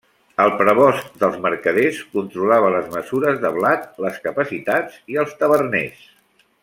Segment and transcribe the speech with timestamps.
[0.43, 6.03] El Prebost dels mercaders controlava les mesures de blat, les capacitats i als taverners.